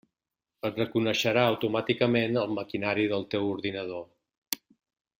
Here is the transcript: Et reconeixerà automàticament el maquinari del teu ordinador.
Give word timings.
Et 0.69 0.79
reconeixerà 0.81 1.43
automàticament 1.51 2.41
el 2.45 2.57
maquinari 2.57 3.07
del 3.15 3.29
teu 3.37 3.49
ordinador. 3.55 4.05